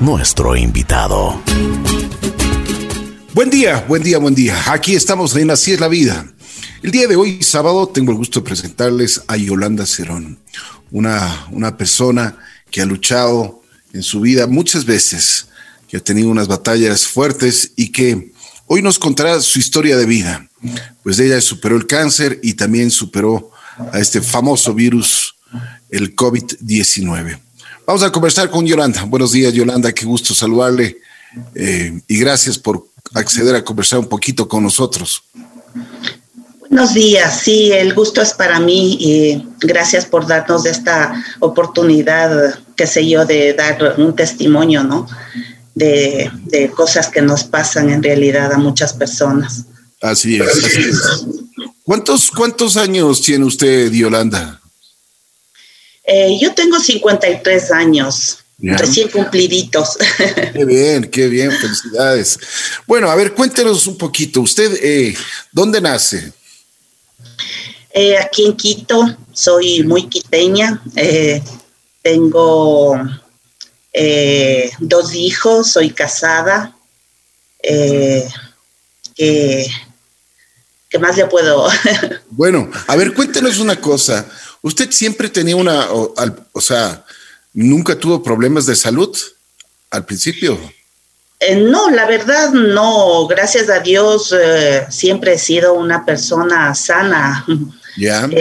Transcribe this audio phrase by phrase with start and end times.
[0.00, 1.42] nuestro invitado.
[3.34, 4.72] Buen día, buen día, buen día.
[4.72, 6.32] Aquí estamos en Así es la vida.
[6.82, 10.38] El día de hoy, sábado, tengo el gusto de presentarles a Yolanda Cerón,
[10.90, 12.38] una, una persona
[12.70, 13.60] que ha luchado
[13.92, 15.48] en su vida muchas veces,
[15.86, 18.32] que ha tenido unas batallas fuertes y que
[18.66, 20.48] hoy nos contará su historia de vida.
[21.02, 23.50] Pues ella superó el cáncer y también superó
[23.92, 25.34] a este famoso virus,
[25.90, 27.38] el COVID-19.
[27.86, 29.04] Vamos a conversar con Yolanda.
[29.04, 29.92] Buenos días, Yolanda.
[29.92, 30.98] Qué gusto saludarle
[31.54, 35.22] eh, y gracias por acceder a conversar un poquito con nosotros.
[36.60, 42.86] Buenos días, sí, el gusto es para mí y gracias por darnos esta oportunidad, qué
[42.86, 45.06] sé yo, de dar un testimonio, ¿no?
[45.74, 49.66] De, de cosas que nos pasan en realidad a muchas personas.
[50.00, 51.26] Así es, así es.
[51.82, 54.61] ¿Cuántos, cuántos años tiene usted, Yolanda?
[56.04, 59.96] Eh, yo tengo 53 años, recién cumpliditos.
[60.52, 62.38] Qué bien, qué bien, felicidades.
[62.86, 64.40] Bueno, a ver, cuéntenos un poquito.
[64.40, 65.16] ¿Usted eh,
[65.52, 66.32] dónde nace?
[67.94, 70.82] Eh, aquí en Quito, soy muy quiteña.
[72.02, 72.98] tengo
[74.80, 76.74] dos hijos, soy casada.
[79.14, 81.68] ¿qué, más le puedo?
[82.30, 84.26] bueno, a ver, cuéntenos una cosa.
[84.62, 87.04] ¿Usted siempre tenía una, o, sea,
[87.52, 89.16] nunca tuvo problemas de salud
[89.90, 90.58] al principio?
[91.40, 93.26] Eh, no, la verdad no.
[93.26, 97.44] Gracias a Dios eh, siempre he sido una persona sana.
[97.96, 98.28] Ya.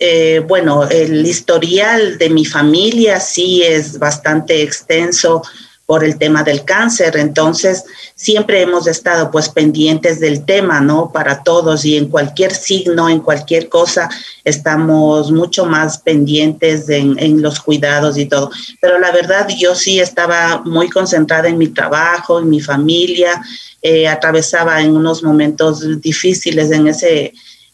[0.00, 5.42] Eh, bueno, el historial de mi familia sí es bastante extenso
[5.88, 7.16] por el tema del cáncer.
[7.16, 7.82] Entonces,
[8.14, 11.10] siempre hemos estado pues pendientes del tema, ¿no?
[11.10, 14.10] Para todos y en cualquier signo, en cualquier cosa,
[14.44, 18.50] estamos mucho más pendientes en, los cuidados y todo.
[18.82, 23.40] Pero la verdad, yo sí estaba muy concentrada en mi trabajo, en mi familia,
[23.80, 27.32] eh, atravesaba en unos momentos difíciles en ese,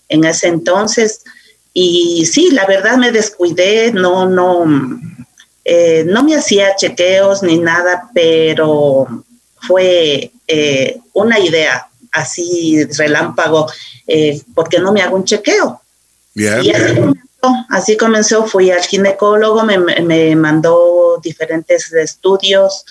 [0.08, 1.24] en ese entonces.
[1.72, 4.64] Y sí, la verdad me descuidé, no, no,
[5.64, 9.24] eh, no me hacía chequeos ni nada, pero
[9.66, 13.70] fue eh, una idea así relámpago,
[14.06, 15.80] eh, porque no me hago un chequeo?
[16.34, 16.72] Y
[17.70, 22.84] así comenzó, fui al ginecólogo, me, mandó diferentes estudios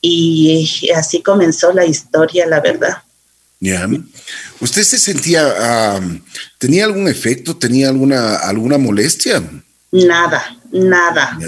[0.00, 3.02] y así comenzó la historia, la verdad.
[4.60, 6.00] ¿Usted se sentía,
[6.58, 9.42] tenía algún efecto, tenía alguna, alguna molestia?
[9.92, 11.38] Nada, nada.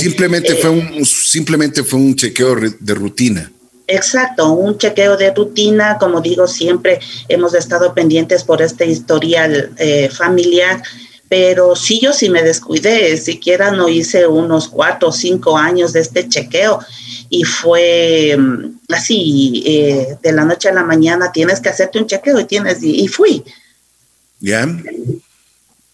[0.00, 3.50] simplemente, fue eh, un, simplemente fue un chequeo de rutina.
[3.86, 10.08] Exacto, un chequeo de rutina, como digo, siempre hemos estado pendientes por este historial eh,
[10.08, 10.80] familiar,
[11.28, 16.00] pero sí yo sí me descuidé, siquiera no hice unos cuatro o cinco años de
[16.00, 16.80] este chequeo
[17.30, 22.06] y fue mm, así, eh, de la noche a la mañana tienes que hacerte un
[22.06, 23.42] chequeo y tienes, y, fui.
[24.40, 24.66] ¿Ya?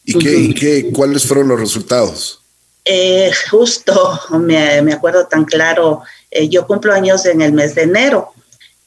[0.06, 2.40] ¿Y, qué, qué, cuáles fueron los resultados?
[2.84, 7.82] Eh, justo, me, me, acuerdo tan claro, eh, yo cumplo años en el mes de
[7.82, 8.32] enero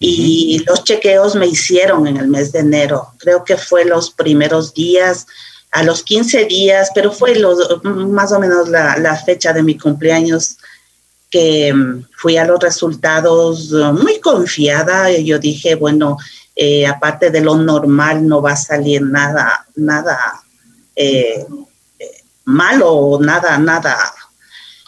[0.02, 3.09] y los chequeos me hicieron en el mes de enero.
[3.18, 5.28] Creo que fue los primeros días,
[5.72, 9.78] a los 15 días, pero fue los, más o menos la, la fecha de mi
[9.78, 10.58] cumpleaños
[11.29, 15.12] que mm, fui a los resultados uh, muy confiada.
[15.12, 16.18] Yo dije, bueno,
[16.56, 20.41] eh, aparte de lo normal, no va a salir nada, nada
[21.02, 21.46] eh,
[22.44, 23.98] malo, nada, nada.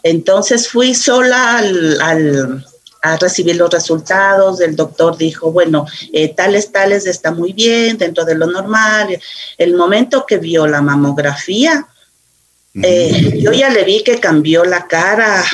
[0.04, 2.66] Entonces fui sola al,
[3.02, 4.60] a recibir los resultados.
[4.60, 9.18] El doctor dijo, bueno, eh, tales, tales está muy bien, dentro de lo normal.
[9.58, 11.88] El momento que vio la mamografía,
[12.84, 15.46] eh, yo ya le vi que cambió la cara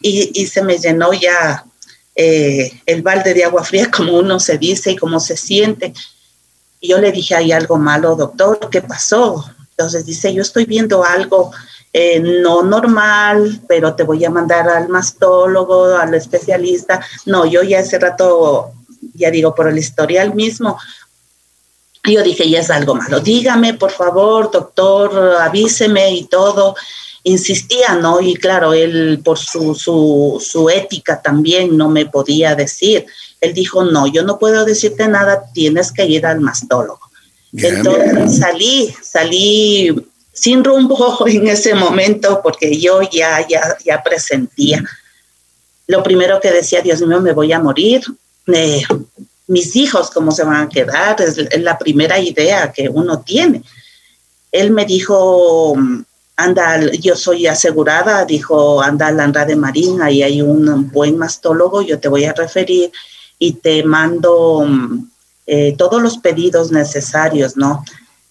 [0.00, 1.66] y, se me llenó ya
[2.14, 5.92] el balde de agua fría, como uno se dice y como se siente.
[6.80, 9.44] Y yo le dije, hay algo malo, doctor, ¿qué pasó?
[9.78, 11.52] Entonces dice, yo estoy viendo algo
[11.92, 17.00] eh, no normal, pero te voy a mandar al mastólogo, al especialista.
[17.26, 18.72] No, yo ya hace rato,
[19.14, 20.80] ya digo, por el historial mismo,
[22.02, 23.20] yo dije, ya es algo malo.
[23.20, 26.74] Dígame, por favor, doctor, avíseme y todo.
[27.22, 28.20] Insistía, ¿no?
[28.20, 33.06] Y claro, él por su, su, su ética también no me podía decir.
[33.40, 37.07] Él dijo, no, yo no puedo decirte nada, tienes que ir al mastólogo.
[37.60, 39.94] Entonces salí, salí
[40.32, 44.82] sin rumbo en ese momento porque yo ya, ya, ya presentía.
[45.86, 48.02] Lo primero que decía, Dios mío, me voy a morir.
[48.46, 48.82] Eh,
[49.46, 51.20] mis hijos, ¿cómo se van a quedar?
[51.20, 53.62] Es, la primera idea que uno tiene.
[54.52, 55.74] Él me dijo,
[56.36, 61.98] anda, yo soy asegurada, dijo, anda a de Marín, ahí hay un buen mastólogo, yo
[61.98, 62.92] te voy a referir
[63.38, 65.10] y te mando mm,
[65.50, 67.82] eh, todos los pedidos necesarios, ¿no?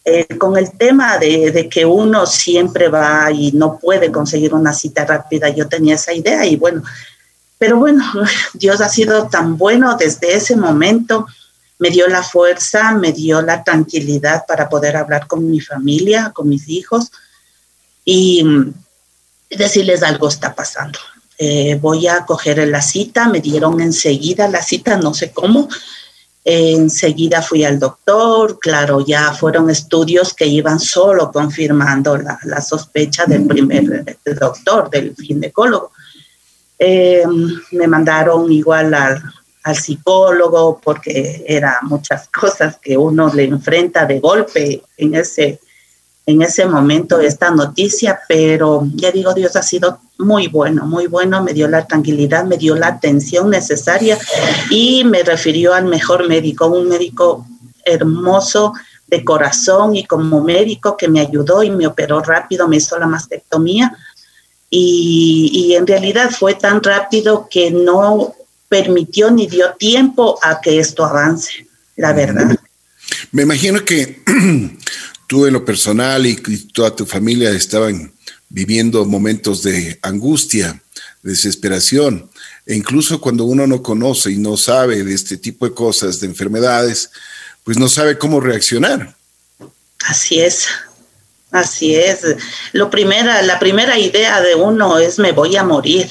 [0.05, 5.03] Eh, con el tema de, que uno siempre va y no puede conseguir una cita
[5.03, 6.83] rápida, yo tenía esa idea y bueno,
[7.57, 8.05] pero bueno,
[8.53, 11.25] Dios ha sido tan bueno desde ese momento,
[11.79, 16.47] me dio la fuerza, me dio la tranquilidad para poder hablar con mi familia, con
[16.47, 17.11] mis hijos
[18.05, 18.73] y mm,
[19.49, 20.99] decirles algo está pasando.
[21.39, 25.67] Eh, voy a coger la cita, me dieron enseguida la cita, no sé cómo.
[26.49, 33.45] Enseguida fui al doctor, claro, ya fueron estudios que iban solo confirmando la, sospecha del
[33.45, 35.91] primer doctor, del ginecólogo.
[36.79, 37.25] Eh,
[37.71, 39.21] me mandaron igual al,
[39.63, 45.59] al psicólogo porque era muchas cosas que uno le enfrenta de golpe en ese
[46.27, 51.41] en ese momento esta noticia, pero ya digo, Dios ha sido muy bueno, muy bueno,
[51.41, 54.17] me dio la tranquilidad, me dio la atención necesaria
[54.69, 57.47] y me refirió al mejor médico, un médico
[57.85, 58.73] hermoso
[59.07, 63.07] de corazón y como médico que me ayudó y me operó rápido, me hizo la
[63.07, 63.95] mastectomía
[64.69, 68.35] y, y en realidad fue tan rápido que no
[68.67, 71.65] permitió ni dio tiempo a que esto avance,
[71.95, 72.57] la verdad.
[73.31, 74.21] Me imagino que
[75.27, 76.35] tú en lo personal y,
[76.73, 78.11] toda tu familia estaban
[78.49, 80.81] viviendo momentos de angustia,
[81.21, 82.29] desesperación,
[82.65, 86.27] e incluso cuando uno no conoce y no sabe de este tipo de cosas, de
[86.27, 87.11] enfermedades,
[87.63, 89.15] pues no sabe cómo reaccionar.
[90.05, 90.67] Así es,
[91.51, 92.21] así es.
[92.71, 96.09] Lo primera, la primera idea de uno es me voy a morir.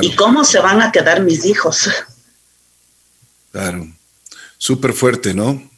[0.00, 1.90] ¿Y cómo se van a quedar mis hijos?
[3.52, 3.86] Claro,
[4.58, 5.70] súper fuerte, ¿no?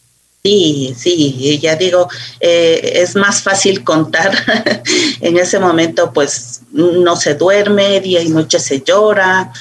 [0.47, 2.09] Sí, sí, ya digo,
[2.39, 4.33] eh, es más fácil contar.
[5.21, 9.53] en ese momento, pues no se duerme, día y noche se llora,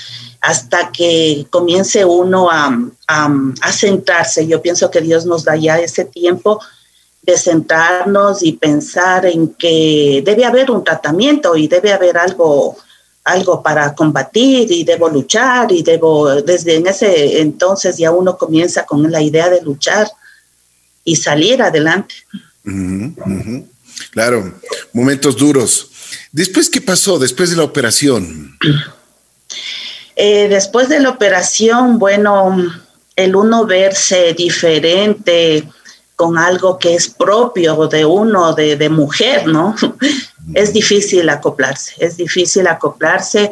[0.42, 2.78] hasta que comience uno a,
[3.08, 4.46] a, centrarse.
[4.46, 6.62] Yo pienso que Dios nos da ya ese tiempo
[7.24, 12.78] de sentarnos y pensar en que debe haber un tratamiento y debe haber algo
[13.24, 18.86] algo para combatir y debo luchar y debo, desde en ese entonces ya uno comienza
[18.86, 20.08] con la idea de luchar
[21.06, 22.16] y salir adelante.
[24.12, 24.54] Claro,
[24.92, 25.92] momentos duros.
[26.34, 28.58] Después, ¿qué pasó después de la operación?
[30.18, 32.58] Eh, después de la operación, bueno,
[33.16, 35.68] el uno verse diferente
[36.16, 39.76] con algo que es propio de uno, de, de mujer, ¿no?
[40.54, 43.52] es difícil acoplarse, es difícil acoplarse.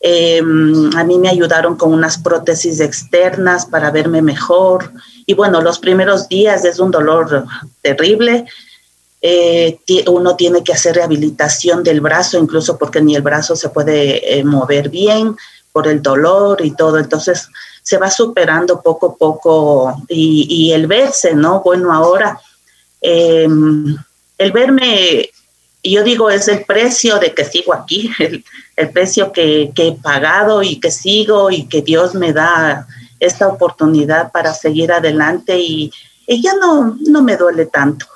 [0.00, 4.92] Em, a mí me ayudaron con unas prótesis externas para verme mejor.
[5.30, 7.46] Y bueno, los primeros días es un dolor
[7.82, 8.46] terrible.
[9.22, 9.78] Eh,
[10.08, 14.42] uno tiene que hacer rehabilitación del brazo, incluso porque ni el brazo se puede eh,
[14.42, 15.36] mover bien
[15.70, 16.98] por el dolor y todo.
[16.98, 17.48] Entonces
[17.80, 21.60] se va superando poco a poco y, el verse, ¿no?
[21.60, 22.40] Bueno, ahora
[23.00, 23.96] em,
[24.36, 25.30] el verme
[25.84, 28.10] yo digo, es el precio de que sigo aquí,
[28.76, 32.88] el, precio que, he pagado y que sigo y que Dios me da
[33.20, 35.92] esta oportunidad para seguir adelante y,
[36.26, 38.06] ya no, no me duele tanto.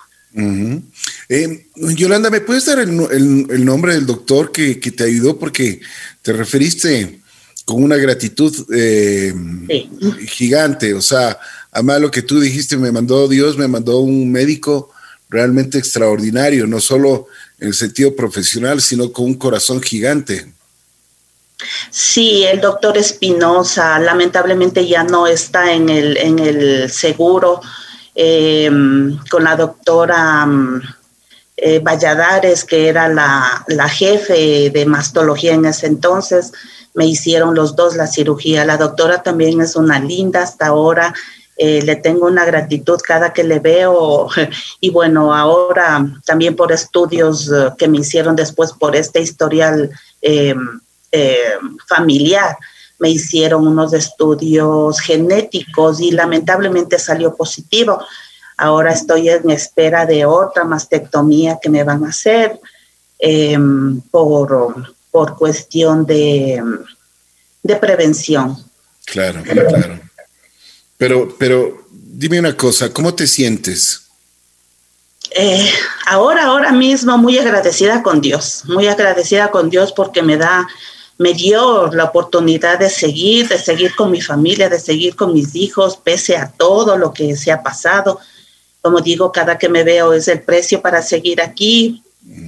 [1.28, 5.38] Eh, Yolanda, ¿me puedes dar el, nombre del doctor que, te ayudó?
[5.38, 5.80] Porque
[6.22, 7.20] te referiste
[7.64, 9.32] con una gratitud eh,
[10.26, 11.38] gigante, o sea,
[11.72, 14.90] además lo que tú dijiste, me mandó Dios, me mandó un médico
[15.30, 17.26] realmente extraordinario, no solo
[17.58, 20.52] en el sentido profesional, sino con un corazón gigante.
[21.90, 27.60] Sí, el doctor Espinosa lamentablemente ya no está en el, en el seguro
[28.14, 30.82] em, con la doctora mm,
[31.56, 36.52] eh, Valladares, que era la, la, jefe de mastología en ese entonces.
[36.94, 38.64] Me hicieron los dos la cirugía.
[38.64, 41.14] La doctora también es una linda hasta ahora.
[41.56, 44.28] Eh, le tengo una gratitud cada que le veo
[44.80, 49.92] y bueno, ahora también por estudios eh, que me hicieron después por este historial
[51.14, 52.56] em, familiar,
[52.98, 58.04] me hicieron unos estudios genéticos y lamentablemente salió positivo.
[58.56, 62.60] Ahora estoy en espera de otra mastectomía que me van a hacer
[63.18, 66.62] em, por, por cuestión de,
[67.62, 68.56] de prevención.
[69.04, 70.00] Claro, claro.
[70.96, 74.04] Pero, pero dime una cosa, ¿cómo te sientes?
[75.36, 75.68] Eh,
[76.06, 80.66] ahora, ahora mismo muy agradecida con Dios, muy agradecida con Dios porque me da,
[81.18, 85.54] me dio la oportunidad de seguir, de seguir con mi familia, de seguir con mis
[85.54, 88.18] hijos, pese a todo lo que se ha pasado.
[88.82, 92.02] Como digo, cada que me veo es el precio para seguir aquí.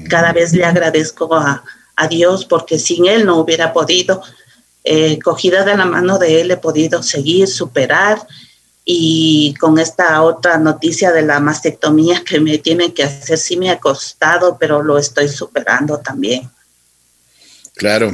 [0.08, 1.62] Cada vez le agradezco a,
[1.94, 4.22] a Dios porque sin Él no hubiera podido.
[4.84, 8.24] Eh, cogida de la mano de Él he podido seguir, superar
[8.88, 13.68] y con esta otra noticia de la mastectomía que me tienen que hacer, sí me
[13.70, 16.48] ha costado, pero lo estoy superando también.
[17.76, 18.10] Claro,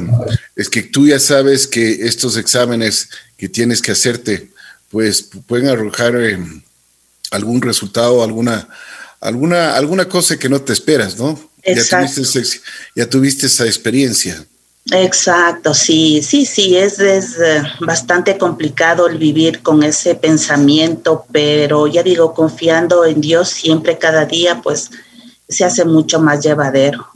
[0.57, 4.49] es que tú ya sabes que estos exámenes que tienes que hacerte,
[4.89, 6.37] pues pueden arrojar eh,
[7.31, 8.67] algún resultado, alguna,
[9.21, 11.39] alguna, alguna cosa que no te esperas, ¿no?
[11.65, 12.43] Ya tuviste,
[12.93, 14.45] ya tuviste esa experiencia.
[14.91, 21.87] Exacto, sí, sí, sí, es, es eh, bastante complicado el vivir con ese pensamiento, pero
[21.87, 24.91] ya digo, confiando en Dios siempre, cada día, pues
[25.47, 27.12] se hace mucho más llevadero.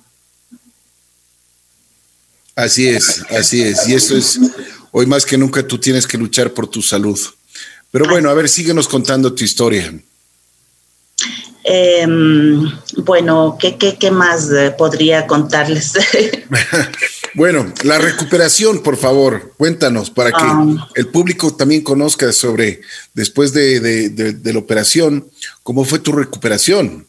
[2.58, 4.40] Así es, así es, y eso es,
[4.92, 7.20] hoy más que nunca tú tienes que luchar por tu salud.
[7.92, 9.94] Pero bueno, a ver, síguenos contando tu historia.
[11.64, 12.68] Em,
[13.06, 15.94] bueno, ¿qué, qué, qué más eh, podría contarles?
[17.36, 20.90] bueno, la recuperación, por favor, cuéntanos para que ah.
[20.96, 22.82] el público también conozca sobre,
[23.14, 25.28] después de, de, la operación,
[25.62, 27.06] cómo fue tu recuperación.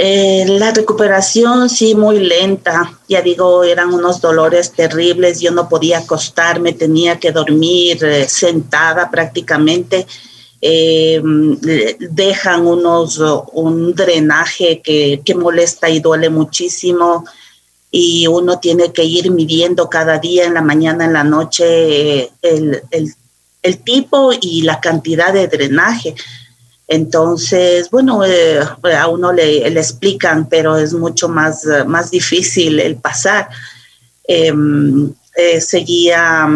[0.00, 5.98] Eh, la recuperación sí muy lenta, ya digo, eran unos dolores terribles, yo no podía
[5.98, 10.06] acostarme, tenía que dormir eh, sentada prácticamente.
[10.60, 11.20] Eh,
[11.98, 13.20] dejan unos
[13.52, 17.24] un drenaje que, molesta y duele muchísimo.
[17.90, 23.78] Y uno tiene que ir midiendo cada día en la mañana, en la noche el,
[23.84, 26.14] tipo y la cantidad de drenaje.
[26.88, 28.60] Entonces, bueno, eh,
[28.98, 33.48] a uno le, explican, pero es mucho más, más difícil el pasar.
[34.24, 36.48] Em, eh, seguía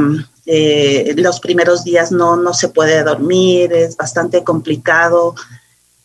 [0.44, 5.34] eh, los primeros días no, no se puede dormir, es bastante complicado.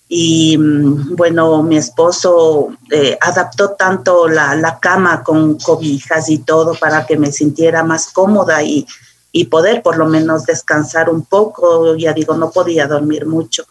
[0.07, 7.05] Y mm, bueno, mi esposo eh, adaptó tanto la, cama con cobijas y todo para
[7.05, 8.85] que me sintiera más cómoda y,
[9.31, 11.95] y poder por lo menos descansar un poco.
[11.95, 13.65] Ya digo, no podía dormir mucho.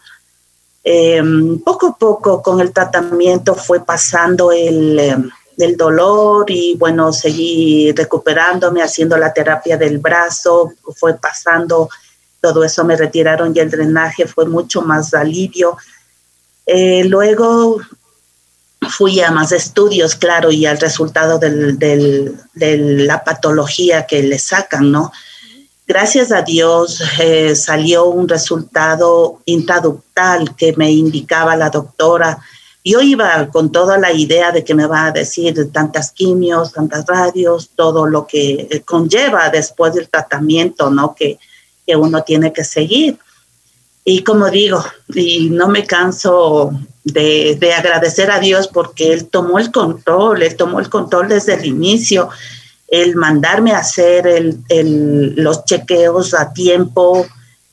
[0.83, 1.21] Eh,
[1.65, 8.83] poco a poco con el tratamiento fue pasando el, del dolor y bueno, seguí recuperándome,
[8.83, 11.89] haciendo la terapia del brazo, fue pasando
[12.39, 15.75] todo eso, me retiraron y el drenaje fue mucho más alivio.
[16.65, 17.79] Eh, luego
[18.89, 25.11] fui a más estudios, claro, y al resultado de la patología que le sacan, ¿no?
[25.87, 32.39] Gracias a Dios eh, salió un resultado intraductal que me indicaba la doctora
[32.87, 37.05] yo iba con toda la idea de que me va a decir tantas quimios, tantas
[37.05, 41.13] radios, todo lo que conlleva después del tratamiento, ¿no?
[41.13, 41.37] Que,
[41.85, 43.17] que uno tiene que seguir.
[44.05, 44.81] Y como digo,
[45.13, 46.71] y no me canso
[47.03, 51.55] de, de, agradecer a Dios porque Él tomó el control, Él tomó el control desde
[51.55, 52.29] el inicio,
[52.87, 57.27] el mandarme a hacer el, el, los chequeos a tiempo,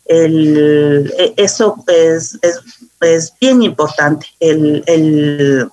[0.06, 2.60] el, e, eso es, es
[3.04, 5.68] es bien importante el,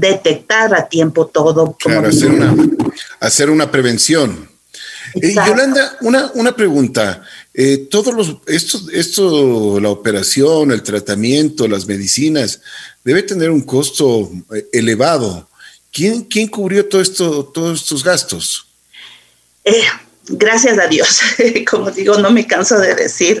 [0.00, 1.76] detectar a tiempo todo.
[1.78, 2.08] Claro,
[3.20, 4.48] hacer una, prevención.
[5.14, 7.22] Eh, Yolanda, una, una pregunta.
[7.54, 12.60] Eh, todos los, esto, esto, la operación, el tratamiento, las medicinas,
[13.04, 15.48] debe tener un costo eh, elevado.
[15.96, 18.66] ¿Quién, cubrió todo esto, todos estos gastos?
[20.28, 21.20] gracias a Dios,
[21.70, 23.40] como digo, no me canso de decir,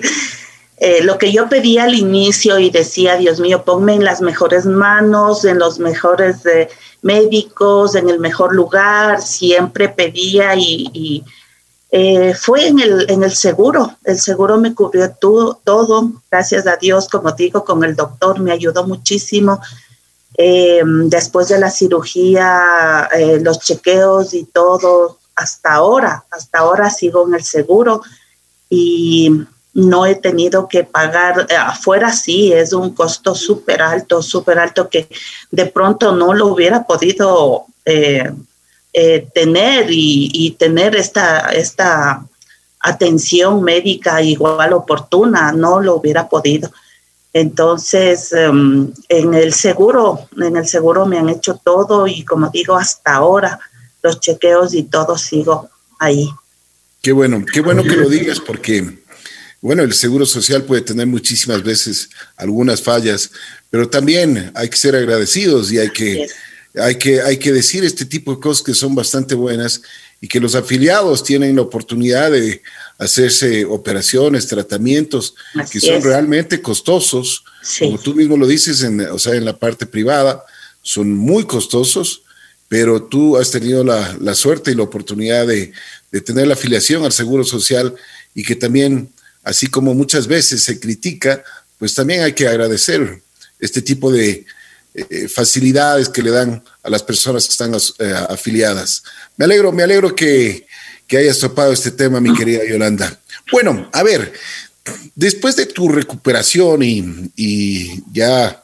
[0.78, 4.64] eh, lo que yo pedía al inicio y decía, Dios mío, ponme en las mejores
[4.64, 6.68] manos, en los mejores eh,
[7.02, 11.24] médicos, en el mejor lugar, siempre pedía y,
[11.90, 17.08] eh, fue en el, en el seguro, el seguro me cubrió todo, gracias a Dios,
[17.08, 19.60] como digo, con el doctor me ayudó muchísimo.
[20.36, 23.08] Después de la cirugía,
[23.40, 28.02] los chequeos y todo, hasta ahora, hasta ahora sigo en el seguro
[28.68, 34.58] y no he tenido que pagar, eh, afuera sí, es un costo súper alto, súper
[34.58, 35.06] alto que
[35.50, 38.32] de pronto no lo hubiera podido eh,
[38.94, 42.24] eh, tener y, tener esta, esta
[42.80, 46.70] atención médica igual oportuna, no lo hubiera podido.
[47.38, 52.76] Entonces, em, en el seguro, en el seguro me han hecho todo y como digo,
[52.76, 53.60] hasta ahora
[54.02, 56.30] los chequeos y todo sigo ahí.
[57.02, 59.02] Qué bueno, qué bueno que lo digas porque
[59.60, 63.30] bueno, el Seguro Social puede tener muchísimas veces algunas fallas,
[63.68, 66.26] pero también hay que ser agradecidos y hay que,
[66.74, 69.82] hay que, hay que decir este tipo de cosas que son bastante buenas
[70.22, 72.62] y que los afiliados tienen la oportunidad de
[72.98, 75.34] hacerse operaciones, tratamientos
[75.70, 77.44] que son realmente costosos,
[77.78, 80.44] como tú mismo lo dices, en, o sea, en la parte privada,
[80.82, 82.22] son muy costosos,
[82.68, 85.72] pero tú has tenido la, suerte y la oportunidad de,
[86.24, 87.94] tener la afiliación al Seguro Social
[88.34, 89.10] y que también,
[89.44, 91.44] así como muchas veces se critica,
[91.78, 93.20] pues también hay que agradecer
[93.60, 94.46] este tipo de
[94.94, 99.02] eh, facilidades que le dan a las personas que están eh, afiliadas.
[99.36, 100.66] Me alegro, me alegro que,
[101.06, 103.20] que hayas topado este tema, mi querida Yolanda.
[103.52, 104.32] Bueno, a ver,
[105.14, 108.62] después de tu recuperación y, ya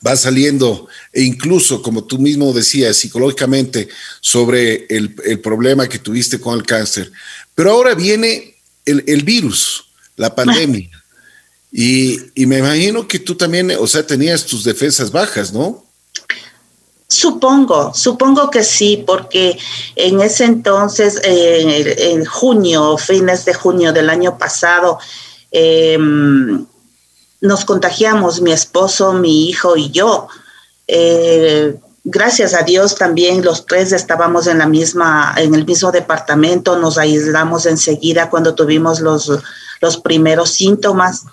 [0.00, 3.88] vas saliendo, e incluso, como tú mismo decías, psicológicamente
[4.20, 7.10] sobre el, problema que tuviste con el cáncer,
[7.54, 9.84] pero ahora viene el, virus,
[10.16, 10.90] la pandemia.
[11.70, 15.86] Y, y, me imagino que tú también, o sea, tenías tus defensas bajas, ¿no?
[17.10, 19.58] Supongo, supongo que sí, porque
[19.96, 24.98] en ese entonces, en junio, fines de junio del año pasado,
[25.50, 26.66] em,
[27.40, 30.28] nos contagiamos, mi esposo, mi hijo y yo.
[30.86, 36.78] Eh, gracias a Dios también los tres estábamos en la misma, en el mismo departamento,
[36.78, 39.30] nos aislamos enseguida cuando tuvimos los,
[39.80, 41.24] los primeros síntomas.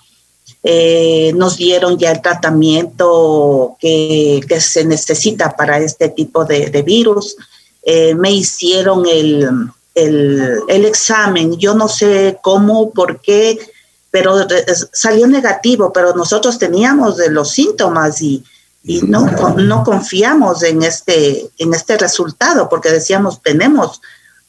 [0.68, 7.38] Eh, nos dieron ya el tratamiento que, se necesita para este tipo de, virus.
[7.84, 9.48] Eh, me hicieron el,
[10.68, 13.60] examen, yo no sé cómo, por qué,
[14.10, 14.48] pero
[14.92, 18.44] salió negativo, pero nosotros teníamos los síntomas y,
[19.04, 24.02] no, no confiamos en este, en este resultado porque decíamos, tenemos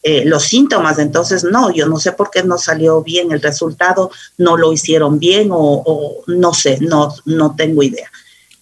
[0.08, 1.00] eh, los síntomas.
[1.00, 5.18] Entonces, no, yo no sé por qué no salió bien el resultado, no lo hicieron
[5.18, 8.08] bien o, no sé, no, no tengo idea.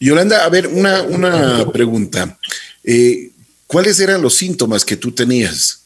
[0.01, 2.39] Yolanda, a ver, una, una pregunta.
[2.83, 3.31] Eh,
[3.67, 5.83] ¿Cuáles eran los síntomas que tú tenías?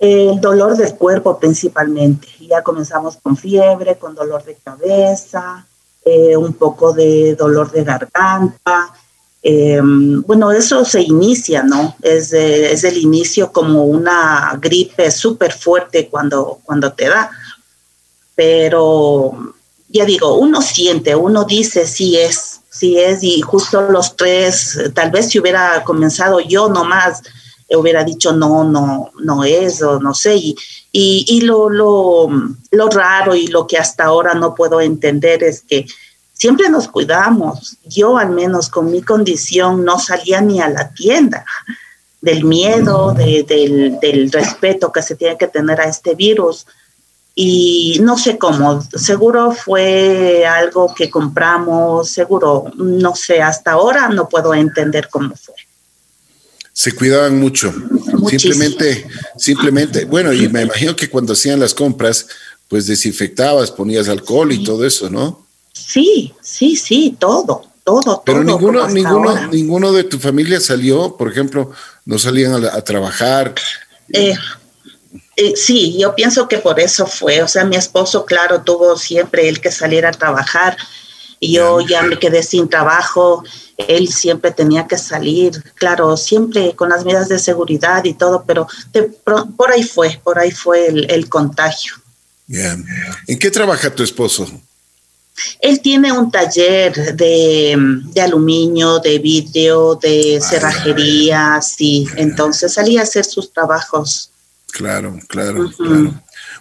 [0.00, 2.26] El dolor del cuerpo principalmente.
[2.40, 5.64] Ya comenzamos con fiebre, con dolor de cabeza,
[6.04, 8.92] eh, un poco de dolor de garganta,
[9.46, 11.96] Em, bueno, eso se inicia, ¿no?
[12.00, 17.30] Es, es el inicio como una gripe súper fuerte cuando, cuando te da.
[18.34, 19.54] Pero
[19.90, 25.10] ya digo, uno siente, uno dice si es, si es, y justo los tres, tal
[25.10, 27.22] vez si hubiera comenzado yo nomás,
[27.68, 30.36] hubiera dicho no, no, no es, o no sé.
[30.36, 30.56] Y,
[30.90, 32.30] y, y lo, lo,
[32.70, 35.84] lo raro y lo que hasta ahora no puedo entender es que
[36.34, 37.76] siempre nos cuidamos.
[37.86, 41.46] Yo al menos con mi condición no salía ni a la tienda
[42.20, 46.66] del miedo, del, respeto que se tiene que tener a este virus.
[47.34, 54.28] Y no sé cómo, seguro fue algo que compramos, seguro, no sé, hasta ahora no
[54.28, 55.54] puedo entender cómo fue.
[56.72, 57.72] Se cuidaban mucho.
[58.28, 62.26] Simplemente, simplemente, bueno, y me imagino que cuando hacían las compras,
[62.68, 65.43] pues desinfectabas, ponías alcohol y todo eso, ¿no?
[65.74, 68.22] Sí, sí, sí, todo, todo.
[68.24, 71.72] Pero ninguno, ninguno, ninguno de tu familia salió, por ejemplo,
[72.06, 73.54] no salían a, trabajar.
[74.12, 74.34] Eh,
[75.36, 77.42] eh, sí, yo pienso que por eso fue.
[77.42, 80.76] O sea, mi esposo, claro, tuvo siempre el que salir a trabajar.
[81.40, 83.42] Yo ya me quedé sin trabajo.
[83.76, 88.68] Él siempre tenía que salir, claro, siempre con las medidas de seguridad y todo, pero
[89.56, 91.94] por ahí fue, por ahí fue el, contagio.
[92.46, 94.46] ¿En qué trabaja tu esposo?
[95.60, 102.06] Él tiene un taller de, aluminio, de vidrio, de cerrajería, sí.
[102.16, 104.30] Entonces salía a hacer sus trabajos.
[104.70, 105.70] Claro, claro,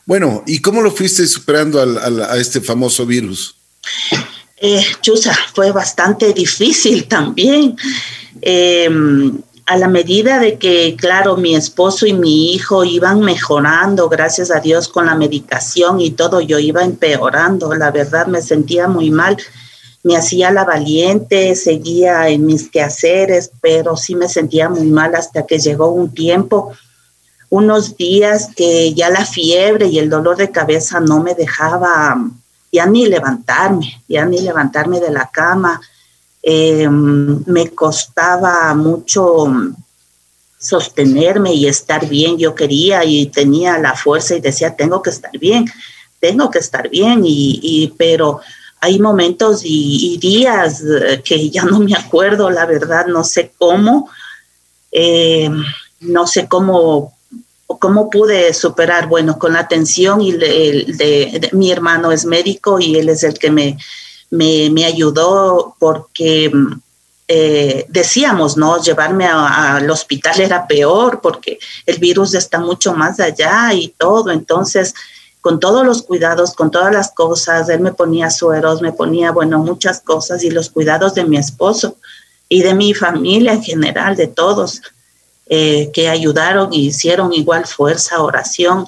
[0.06, 3.56] Bueno, ¿y cómo lo fuiste superando a este famoso virus?
[4.58, 7.76] Eh, Chusa, fue bastante difícil también.
[8.42, 8.90] Eh,
[9.66, 14.60] a la medida de que, claro, mi esposo y mi hijo iban mejorando, gracias a
[14.60, 17.74] Dios, con la medicación y todo, yo iba empeorando.
[17.74, 19.38] La verdad, me sentía muy mal.
[20.04, 25.46] Me hacía la valiente, seguía en mis quehaceres, pero sí me sentía muy mal hasta
[25.46, 26.74] que llegó un tiempo,
[27.50, 32.18] unos días que ya la fiebre y el dolor de cabeza no me dejaba
[32.70, 35.80] ya ni levantarme, ya ni levantarme de la cama
[36.46, 39.48] eh, me costaba mucho
[40.60, 42.38] sostenerme y estar bien.
[42.38, 45.66] Yo quería y tenía la fuerza y decía, tengo que estar bien,
[46.20, 48.42] tengo que estar bien, y, pero
[48.82, 54.10] hay momentos y, días eh, que ya no me acuerdo, la verdad, no sé cómo,
[54.92, 55.50] eh,
[56.02, 57.14] no sé cómo,
[57.80, 60.34] cómo pude superar, bueno, con la atención y
[61.54, 63.78] mi hermano es médico y él es el que me,
[64.34, 66.52] me, ayudó porque
[67.28, 68.82] eh, decíamos, ¿no?
[68.82, 74.32] Llevarme al hospital era peor porque el virus está mucho más allá y todo.
[74.32, 74.96] Entonces,
[75.40, 79.60] con todos los cuidados, con todas las cosas, él me ponía sueros, me ponía, bueno,
[79.60, 81.98] muchas cosas y los cuidados de mi esposo.
[82.50, 84.82] y de mi familia en general, de todos
[85.48, 88.86] eh, que ayudaron y hicieron igual fuerza, oración.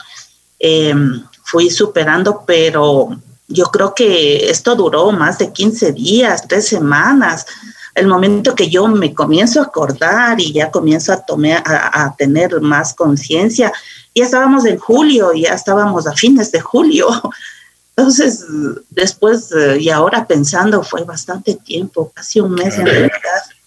[0.60, 3.10] Em, fui superando, pero
[3.48, 7.46] yo creo que esto duró más de 15 días, tres semanas.
[7.94, 12.60] El momento que yo me comienzo a acordar y ya comienzo a, tomar, a, tener
[12.60, 13.72] más conciencia,
[14.14, 17.08] ya estábamos en julio, ya estábamos a fines de julio.
[17.98, 18.44] Entonces,
[18.90, 23.10] después eh, y ahora pensando, fue bastante tiempo, casi un mes en realidad.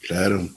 [0.07, 0.49] Claro.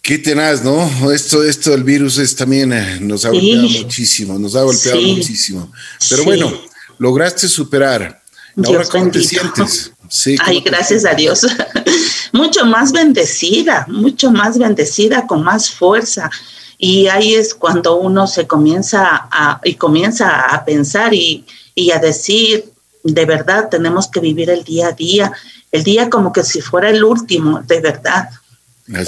[0.00, 1.10] Qué tenaz, ¿no?
[1.10, 5.72] Esto, esto del virus es también eh, nos ha golpeado muchísimo, nos ha golpeado muchísimo.
[6.10, 6.52] Pero bueno,
[6.98, 8.22] lograste superar.
[8.64, 9.92] Ahora, ¿cómo te sientes?
[10.08, 11.46] Sí, Ay, gracias a Dios.
[12.32, 16.30] mucho más bendecida, mucho más bendecida, con más fuerza.
[16.78, 21.98] Y ahí es cuando uno se comienza a, y comienza a pensar y, y a
[21.98, 22.64] decir,
[23.02, 25.32] de verdad, tenemos que vivir el día a día,
[25.72, 28.30] el día como que si fuera el último, de verdad.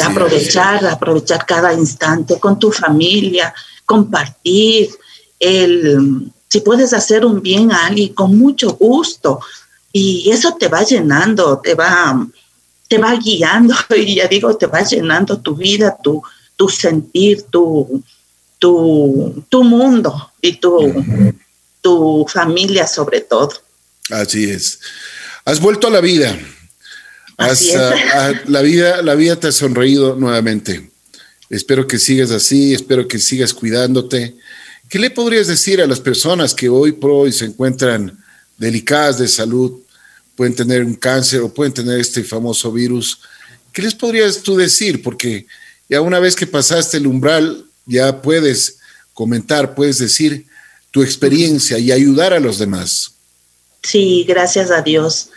[0.04, 4.90] aprovechar, aprovechar cada instante con tu familia, compartir,
[5.38, 9.40] el, si puedes hacer un bien a alguien con mucho gusto
[9.92, 12.26] y eso te va llenando, te va,
[12.88, 16.22] te va guiando y ya digo, te va llenando tu vida, tu,
[16.56, 18.02] tu sentir, tu,
[18.58, 21.04] tu, tu mundo y tu,
[21.80, 23.52] tu familia sobre todo.
[24.10, 24.78] Así es.
[25.44, 26.38] Has vuelto a la vida.
[27.38, 27.62] Has,
[28.46, 30.90] la vida, la vida te ha sonreído nuevamente.
[31.50, 34.34] Espero que sigas así, espero que sigas cuidándote.
[34.88, 38.16] ¿Qué le podrías decir a las personas que hoy por hoy se encuentran
[38.56, 39.80] delicadas de salud,
[40.36, 43.20] pueden tener un cáncer o pueden tener este famoso virus?
[43.72, 45.02] ¿Qué les podrías tú decir?
[45.02, 45.46] Porque
[45.88, 48.78] ya una vez que pasaste el umbral, ya puedes
[49.12, 50.46] comentar, puedes decir
[50.90, 53.12] tu experiencia y ayudar a los demás.
[53.82, 55.30] Sí, gracias a Dios.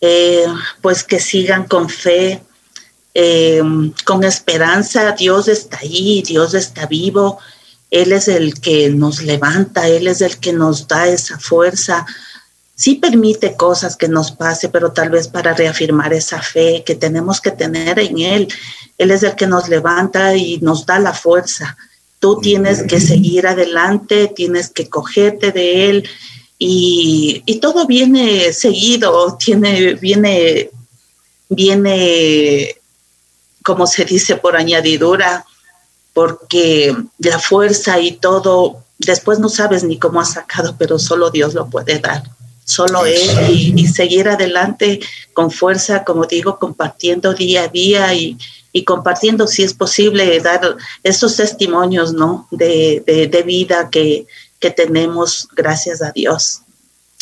[0.00, 0.44] Eh,
[0.80, 2.42] pues que sigan con fe,
[3.14, 3.62] eh,
[4.04, 5.12] con esperanza.
[5.12, 7.38] Dios está ahí, Dios está vivo.
[7.92, 12.06] Él es el que nos levanta, Él es el que nos da esa fuerza.
[12.74, 17.42] Sí permite cosas que nos pase, pero tal vez para reafirmar esa fe que tenemos
[17.42, 18.48] que tener en Él.
[18.96, 21.76] Él es el que nos levanta y nos da la fuerza.
[22.18, 26.08] Tú tienes que seguir adelante, tienes que cogerte de Él
[26.58, 30.70] y, todo viene seguido, tiene, viene,
[31.50, 32.76] viene,
[33.62, 35.44] como se dice, por añadidura,
[36.12, 41.54] porque la fuerza y todo, después no sabes ni cómo ha sacado, pero solo Dios
[41.54, 42.22] lo puede dar,
[42.64, 45.00] solo Él, y, seguir adelante
[45.32, 48.36] con fuerza, como digo, compartiendo día a día y,
[48.84, 52.48] compartiendo, si es posible, dar esos testimonios, ¿no?
[52.50, 54.26] De, de vida que,
[54.62, 56.62] que tenemos, gracias a Dios.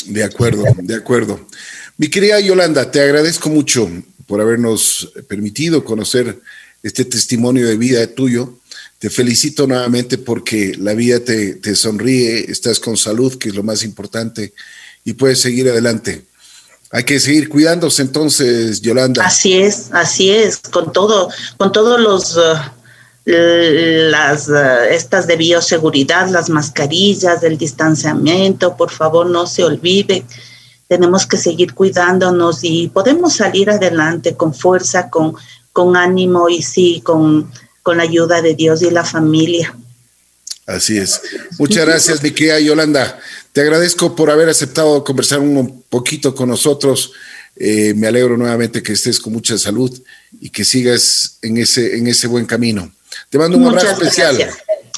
[0.05, 1.40] De acuerdo, de acuerdo.
[1.96, 3.90] Mi querida Yolanda, te agradezco mucho
[4.26, 6.40] por habernos permitido conocer
[6.83, 8.60] este testimonio de vida tuyo.
[9.00, 13.62] Te felicito nuevamente porque la vida te, te sonríe, estás con salud, que es lo
[13.62, 14.52] más importante,
[15.06, 16.26] y puedes seguir adelante.
[16.90, 19.24] Hay que seguir cuidándose entonces, Yolanda.
[19.24, 22.52] Así es, así es, con todo, con todos los uh,
[23.24, 30.24] las eh, estas de bioseguridad, las mascarillas, el distanciamiento, por favor no se olvide.
[30.88, 35.36] Tenemos que seguir cuidándonos y podemos salir adelante con fuerza, con,
[35.72, 37.50] con ánimo y sí, con,
[37.82, 39.74] con la ayuda de Dios y la familia.
[40.66, 41.20] Así es.
[41.58, 43.18] Muchas gracias, mi querida Yolanda.
[43.52, 47.12] Te agradezco por haber aceptado conversar un poquito con nosotros.
[47.56, 49.90] Eh, me alegro nuevamente que estés con mucha salud
[50.40, 52.90] y que sigas en ese, en ese buen camino.
[53.28, 54.36] Te mando un abrazo especial.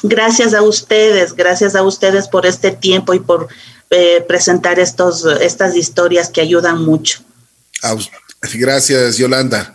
[0.03, 0.53] Gracias.
[0.53, 3.47] a ustedes, gracias a ustedes por este tiempo y por
[3.89, 7.23] eh, presentar estos, estas historias que ayudan mucho.
[8.53, 9.73] Gracias, Yolanda.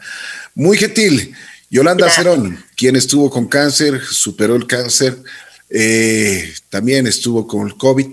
[0.54, 1.34] Muy gentil.
[1.70, 5.20] Yolanda Cerón, quien estuvo con cáncer, superó el cáncer,
[5.68, 8.06] eh, también estuvo con el COVID,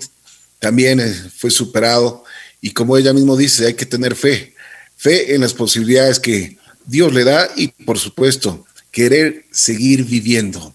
[0.57, 2.23] también eh, fue superado.
[2.61, 4.55] Y como ella mismo dice, hay que tener fe,
[4.97, 10.73] fe en las posibilidades que Dios le da y, por supuesto, querer seguir viviendo.